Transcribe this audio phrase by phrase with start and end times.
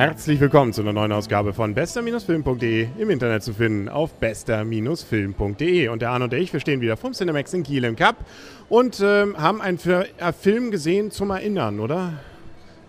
[0.00, 5.88] Herzlich willkommen zu einer neuen Ausgabe von bester-film.de im Internet zu finden auf bester-film.de.
[5.88, 8.16] Und der Arne und ich, wir stehen wieder vom Cinemax in Kiel im Cup
[8.70, 12.14] und ähm, haben einen äh, Film gesehen zum Erinnern, oder?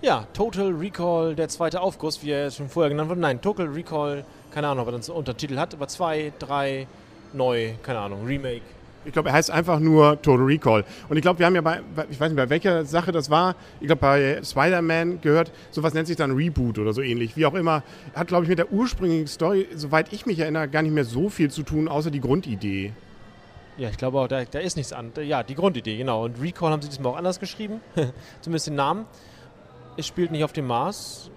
[0.00, 3.20] Ja, Total Recall, der zweite Aufguss, wie er schon vorher genannt wurde.
[3.20, 6.86] Nein, Total Recall, keine Ahnung, ob er dann so Untertitel hat, aber zwei, drei,
[7.34, 8.62] neu, keine Ahnung, Remake.
[9.04, 10.84] Ich glaube, er heißt einfach nur Total Recall.
[11.08, 13.54] Und ich glaube, wir haben ja bei, ich weiß nicht, bei welcher Sache das war,
[13.80, 17.36] ich glaube, bei Spider-Man gehört, sowas nennt sich dann Reboot oder so ähnlich.
[17.36, 17.82] Wie auch immer,
[18.14, 21.28] hat, glaube ich, mit der ursprünglichen Story, soweit ich mich erinnere, gar nicht mehr so
[21.28, 22.92] viel zu tun, außer die Grundidee.
[23.76, 25.12] Ja, ich glaube auch, da, da ist nichts an.
[25.22, 26.24] Ja, die Grundidee, genau.
[26.24, 27.80] Und Recall haben sie diesmal auch anders geschrieben,
[28.40, 29.06] zumindest den Namen.
[29.96, 31.30] Es spielt nicht auf dem Mars,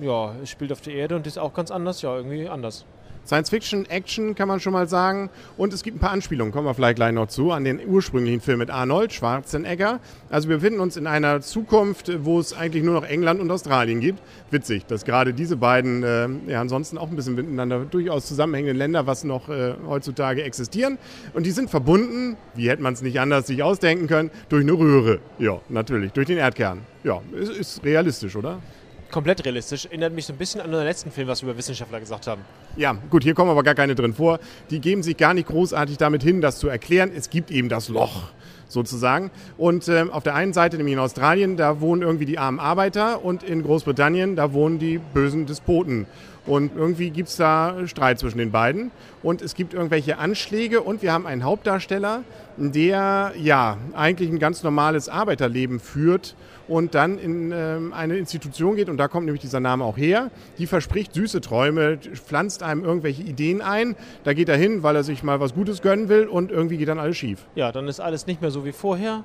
[0.00, 2.84] ja, es spielt auf der Erde und ist auch ganz anders, ja, irgendwie anders.
[3.26, 5.30] Science Fiction, Action kann man schon mal sagen.
[5.56, 8.40] Und es gibt ein paar Anspielungen, kommen wir vielleicht gleich noch zu, an den ursprünglichen
[8.40, 10.00] Film mit Arnold Schwarzenegger.
[10.30, 14.00] Also wir befinden uns in einer Zukunft, wo es eigentlich nur noch England und Australien
[14.00, 14.20] gibt.
[14.50, 19.06] Witzig, dass gerade diese beiden, äh, ja ansonsten auch ein bisschen miteinander durchaus zusammenhängenden Länder,
[19.06, 20.98] was noch äh, heutzutage existieren.
[21.34, 24.72] Und die sind verbunden, wie hätte man es nicht anders sich ausdenken können, durch eine
[24.72, 25.18] Röhre.
[25.38, 26.82] Ja, natürlich, durch den Erdkern.
[27.02, 28.60] Ja, ist, ist realistisch, oder?
[29.10, 29.86] Komplett realistisch.
[29.86, 32.42] Erinnert mich so ein bisschen an den letzten Film, was wir über Wissenschaftler gesagt haben.
[32.76, 34.38] Ja, gut, hier kommen aber gar keine drin vor.
[34.70, 37.10] Die geben sich gar nicht großartig damit hin, das zu erklären.
[37.14, 38.30] Es gibt eben das Loch
[38.68, 39.30] sozusagen.
[39.56, 43.24] Und äh, auf der einen Seite, nämlich in Australien, da wohnen irgendwie die armen Arbeiter
[43.24, 46.06] und in Großbritannien, da wohnen die bösen Despoten.
[46.46, 48.92] Und irgendwie gibt es da Streit zwischen den beiden.
[49.22, 52.22] Und es gibt irgendwelche Anschläge und wir haben einen Hauptdarsteller,
[52.56, 56.36] der ja eigentlich ein ganz normales Arbeiterleben führt
[56.68, 60.30] und dann in ähm, eine Institution geht, und da kommt nämlich dieser Name auch her,
[60.58, 63.96] die verspricht süße Träume, pflanzt einem irgendwelche Ideen ein.
[64.24, 66.88] Da geht er hin, weil er sich mal was Gutes gönnen will und irgendwie geht
[66.88, 67.46] dann alles schief.
[67.54, 69.24] Ja, dann ist alles nicht mehr so wie vorher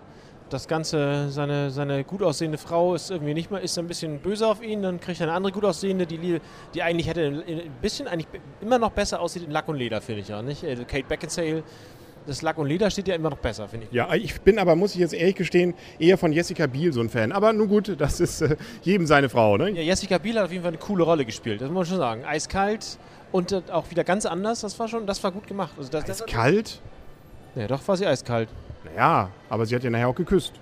[0.52, 4.46] das Ganze, seine, seine gut aussehende Frau ist irgendwie nicht mehr, ist ein bisschen böse
[4.46, 6.40] auf ihn, dann kriegt er eine andere gut aussehende, die,
[6.74, 8.28] die eigentlich hätte ein bisschen, eigentlich
[8.59, 10.63] immer noch besser aussieht in Lack und Leder, finde ich ja, nicht?
[10.63, 11.63] Äh, Kate Beckinsale,
[12.26, 13.94] das Lack und Leder steht ja immer noch besser, finde ich.
[13.94, 17.09] Ja, ich bin aber, muss ich jetzt ehrlich gestehen, eher von Jessica Biel so ein
[17.09, 17.32] Fan.
[17.32, 19.70] Aber nun gut, das ist äh, jedem seine Frau, ne?
[19.72, 21.98] Ja, Jessica Biel hat auf jeden Fall eine coole Rolle gespielt, das muss man schon
[21.98, 22.26] sagen.
[22.26, 22.98] Eiskalt
[23.31, 25.74] und äh, auch wieder ganz anders, das war schon, das war gut gemacht.
[25.78, 26.81] Also das, eiskalt?
[27.54, 28.50] Das, ja, doch war sie eiskalt.
[28.84, 30.54] Naja, aber sie hat ja nachher auch geküsst.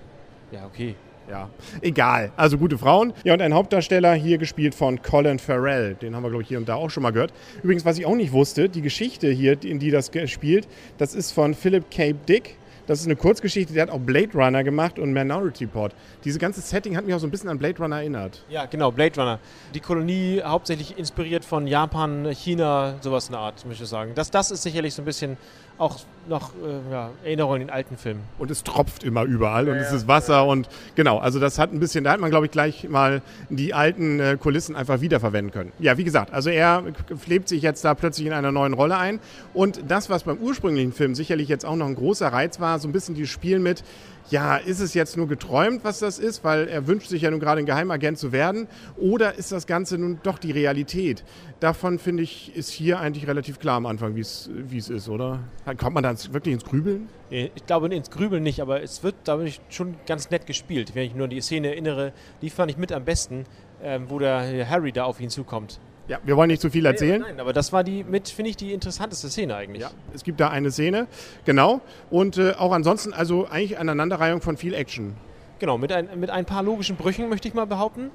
[0.52, 0.94] Ja, okay.
[1.30, 1.48] Ja,
[1.80, 2.32] egal.
[2.36, 3.12] Also gute Frauen.
[3.22, 5.94] Ja, und ein Hauptdarsteller hier gespielt von Colin Farrell.
[5.94, 7.32] Den haben wir, glaube ich, hier und da auch schon mal gehört.
[7.62, 10.66] Übrigens, was ich auch nicht wusste, die Geschichte hier, in die das spielt,
[10.98, 12.56] das ist von Philip Cape Dick.
[12.88, 15.94] Das ist eine Kurzgeschichte, der hat auch Blade Runner gemacht und Minority Report.
[16.24, 18.44] Diese ganze Setting hat mich auch so ein bisschen an Blade Runner erinnert.
[18.48, 19.38] Ja, genau, Blade Runner.
[19.74, 24.10] Die Kolonie hauptsächlich inspiriert von Japan, China, sowas in der Art, möchte ich sagen.
[24.16, 25.36] Das, das ist sicherlich so ein bisschen
[25.80, 25.98] auch
[26.28, 28.20] noch äh, ja, Erinnerungen in den alten Filmen.
[28.38, 30.40] Und es tropft immer überall ja, und es ist Wasser ja.
[30.42, 33.72] und genau, also das hat ein bisschen, da hat man glaube ich gleich mal die
[33.72, 35.72] alten äh, Kulissen einfach wiederverwenden können.
[35.78, 36.84] Ja, wie gesagt, also er
[37.26, 39.20] lebt sich jetzt da plötzlich in einer neuen Rolle ein
[39.54, 42.86] und das, was beim ursprünglichen Film sicherlich jetzt auch noch ein großer Reiz war, so
[42.86, 43.82] ein bisschen dieses Spiel mit,
[44.30, 47.40] ja, ist es jetzt nur geträumt, was das ist, weil er wünscht sich ja nun
[47.40, 51.24] gerade ein Geheimagent zu werden, oder ist das Ganze nun doch die Realität?
[51.58, 54.48] Davon finde ich, ist hier eigentlich relativ klar am Anfang, wie es
[54.88, 55.40] ist, oder?
[55.78, 57.08] Kommt man da wirklich ins Grübeln?
[57.30, 59.38] Ich glaube ins Grübeln nicht, aber es wird da
[59.68, 60.94] schon ganz nett gespielt.
[60.94, 63.44] Wenn ich nur die Szene erinnere, die fand ich mit am besten,
[63.82, 65.78] ähm, wo der Harry da auf ihn zukommt.
[66.08, 67.20] Ja, wir wollen nicht zu viel erzählen.
[67.20, 69.82] Nein, nein aber das war die mit, finde ich, die interessanteste Szene eigentlich.
[69.82, 71.06] Ja, es gibt da eine Szene,
[71.44, 71.80] genau.
[72.10, 75.14] Und äh, auch ansonsten, also eigentlich eine Aneinanderreihung von viel Action.
[75.60, 78.10] Genau, mit ein, mit ein paar logischen Brüchen, möchte ich mal behaupten,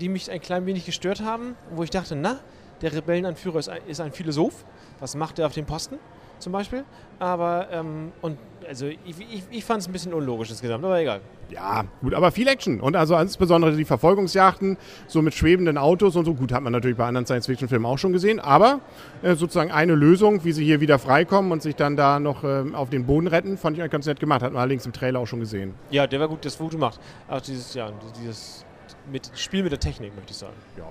[0.00, 2.38] die mich ein klein wenig gestört haben, wo ich dachte, na,
[2.82, 4.64] der Rebellenanführer ist ein, ist ein Philosoph.
[5.00, 5.98] Was macht er auf dem Posten?
[6.40, 6.84] Zum Beispiel.
[7.18, 11.20] Aber, ähm, und also ich, ich, ich fand es ein bisschen unlogisch insgesamt, aber egal.
[11.50, 12.80] Ja, gut, aber viel Action.
[12.80, 14.76] Und also insbesondere die Verfolgungsjachten,
[15.08, 16.34] so mit schwebenden Autos und so.
[16.34, 18.38] Gut, hat man natürlich bei anderen Science-Fiction-Filmen auch schon gesehen.
[18.38, 18.80] Aber
[19.22, 22.64] äh, sozusagen eine Lösung, wie sie hier wieder freikommen und sich dann da noch äh,
[22.72, 24.42] auf den Boden retten, fand ich ganz nett gemacht.
[24.42, 25.74] Hat man allerdings im Trailer auch schon gesehen.
[25.90, 27.00] Ja, der war gut, das gut gemacht.
[27.28, 27.90] Auch dieses, ja,
[28.22, 28.64] dieses
[29.10, 30.54] mit Spiel mit der Technik, möchte ich sagen.
[30.76, 30.84] Ja.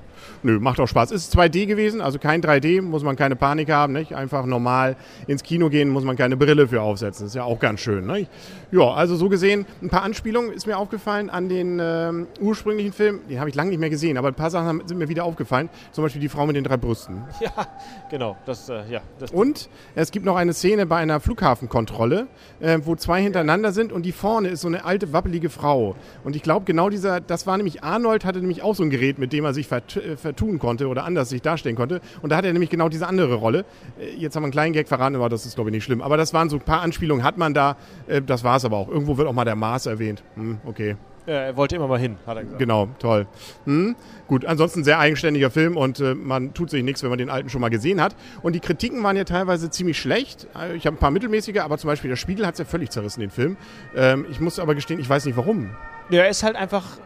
[0.43, 1.11] Nö, macht auch Spaß.
[1.11, 4.13] Ist 2D gewesen, also kein 3D, muss man keine Panik haben, nicht?
[4.13, 4.95] Einfach normal
[5.27, 7.27] ins Kino gehen, muss man keine Brille für aufsetzen.
[7.27, 8.29] Ist ja auch ganz schön, nicht?
[8.71, 13.21] Ja, also so gesehen, ein paar Anspielungen ist mir aufgefallen an den ähm, ursprünglichen Film.
[13.29, 15.69] Den habe ich lange nicht mehr gesehen, aber ein paar Sachen sind mir wieder aufgefallen.
[15.91, 17.23] Zum Beispiel die Frau mit den drei Brüsten.
[17.39, 17.67] Ja,
[18.09, 18.35] genau.
[18.45, 22.27] Das, äh, ja, das und es gibt noch eine Szene bei einer Flughafenkontrolle,
[22.59, 25.95] äh, wo zwei hintereinander sind und die vorne ist so eine alte, wappelige Frau.
[26.25, 28.89] Und ich glaube, genau dieser, das war nämlich Arnold Arnold hatte nämlich auch so ein
[28.89, 32.01] Gerät, mit dem er sich äh, vertun konnte oder anders sich darstellen konnte.
[32.21, 33.65] Und da hat er nämlich genau diese andere Rolle.
[33.99, 36.01] Äh, jetzt haben wir einen kleinen Gag verraten, aber das ist, glaube ich, nicht schlimm.
[36.01, 37.77] Aber das waren so ein paar Anspielungen, hat man da.
[38.07, 38.89] Äh, das war es aber auch.
[38.89, 40.23] Irgendwo wird auch mal der Mars erwähnt.
[40.35, 40.95] Hm, okay.
[41.25, 42.59] Er wollte immer mal hin, hat er gesagt.
[42.59, 43.27] Genau, toll.
[43.65, 43.95] Hm?
[44.27, 47.49] Gut, ansonsten sehr eigenständiger Film und äh, man tut sich nichts, wenn man den alten
[47.49, 48.15] schon mal gesehen hat.
[48.41, 50.47] Und die Kritiken waren ja teilweise ziemlich schlecht.
[50.75, 53.19] Ich habe ein paar mittelmäßige, aber zum Beispiel der Spiegel hat es ja völlig zerrissen,
[53.19, 53.57] den Film.
[53.95, 55.69] Ähm, ich muss aber gestehen, ich weiß nicht warum.
[56.09, 56.97] Ja, er ist halt einfach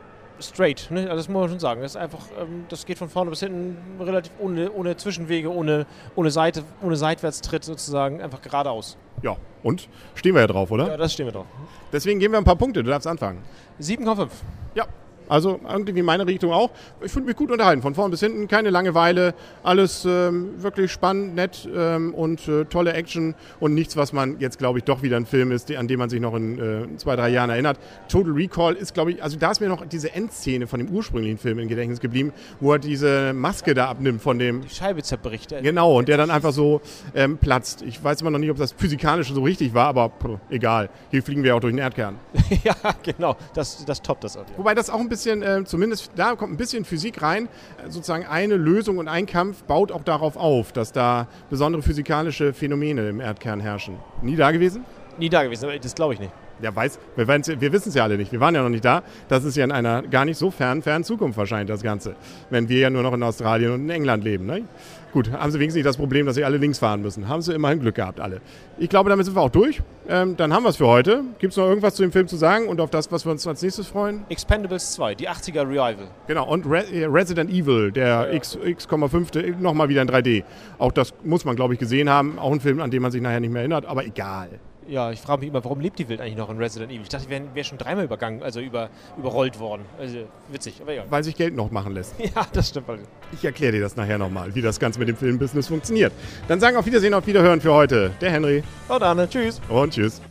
[0.44, 1.02] straight, ne?
[1.02, 1.82] also das muss man schon sagen.
[1.82, 5.86] Das ist einfach, ähm, das geht von vorne bis hinten relativ ohne, ohne Zwischenwege, ohne,
[6.16, 8.98] ohne Seite, ohne Seitwärtstritt sozusagen, einfach geradeaus.
[9.22, 9.88] Ja, und?
[10.16, 10.88] Stehen wir ja drauf, oder?
[10.88, 11.46] Ja, das stehen wir drauf.
[11.92, 13.42] Deswegen geben wir ein paar Punkte, du darfst anfangen.
[13.80, 14.30] 7,5.
[14.76, 14.86] Ja,
[15.30, 16.72] also irgendwie meine Richtung auch.
[17.04, 19.34] Ich finde mich gut unterhalten, von vorn bis hinten, keine Langeweile,
[19.64, 24.58] alles ähm, wirklich spannend, nett ähm, und äh, tolle Action und nichts, was man jetzt,
[24.60, 27.16] glaube ich, doch wieder ein Film ist, an den man sich noch in äh, zwei,
[27.16, 27.80] drei Jahren erinnert.
[28.08, 31.38] Total Recall ist, glaube ich, also da ist mir noch diese Endszene von dem ursprünglichen
[31.38, 34.62] Film im Gedächtnis geblieben, wo er diese Maske da abnimmt von dem...
[34.62, 35.54] Die Scheibe zerbricht.
[35.62, 36.82] Genau, und der dann einfach so
[37.16, 37.82] ähm, platzt.
[37.82, 40.90] Ich weiß immer noch nicht, ob das physikalisch so richtig war, aber pff, egal.
[41.12, 42.16] Hier fliegen wir auch durch den Erdkern.
[42.64, 44.42] ja, genau, das, das toppt das auch.
[44.42, 44.58] Ja.
[44.58, 47.48] Wobei das auch ein bisschen, äh, zumindest da kommt ein bisschen Physik rein.
[47.78, 52.52] Äh, sozusagen eine Lösung und ein Kampf baut auch darauf auf, dass da besondere physikalische
[52.54, 53.98] Phänomene im Erdkern herrschen.
[54.24, 54.86] Nie da gewesen?
[55.20, 56.32] Nie da gewesen, das glaube ich nicht.
[56.64, 58.32] Ja, weiß, wir, wir wissen es ja alle nicht.
[58.32, 59.04] Wir waren ja noch nicht da.
[59.28, 62.16] Das ist ja in einer gar nicht so fernen, fernen Zukunft wahrscheinlich das Ganze.
[62.50, 64.46] Wenn wir ja nur noch in Australien und in England leben.
[64.46, 64.64] Ne?
[65.12, 67.28] Gut, haben sie wenigstens nicht das Problem, dass sie alle links fahren müssen.
[67.28, 68.42] Haben sie immerhin Glück gehabt, alle.
[68.80, 69.82] Ich glaube, damit sind wir auch durch.
[70.10, 71.22] Ähm, dann haben wir es für heute.
[71.38, 73.46] Gibt es noch irgendwas zu dem Film zu sagen und auf das, was wir uns
[73.46, 74.26] als nächstes freuen?
[74.30, 76.08] Expendables 2, die 80er Revival.
[76.26, 78.34] Genau, und Re äh, Resident Evil, der ja, ja.
[78.34, 80.44] X,5, nochmal wieder in 3D.
[80.80, 82.40] Auch das muss man, glaube ich, gesehen haben.
[82.40, 84.50] Auch ein Film, an den man sich nachher nicht mehr erinnert, aber egal.
[84.88, 87.04] Ja, ich frage mich immer, warum lebt die Welt eigentlich noch in Resident Evil?
[87.04, 89.84] Ich dachte, die wäre wär schon dreimal übergangen, also über, überrollt worden.
[90.00, 90.20] Also
[90.52, 91.04] witzig, aber ja.
[91.10, 92.16] Weil sich Geld noch machen lässt.
[92.24, 92.88] Ja, das stimmt.
[93.32, 96.12] Ich erkläre dir das nachher nochmal, wie das Ganze mit dem Filmbusiness funktioniert.
[96.48, 98.12] Dann sagen auf Wiedersehen, auf Wiederhören für heute.
[98.22, 98.64] Der Henry.
[98.88, 99.62] Und Arne, tschüss.
[99.70, 100.22] Und tschüss.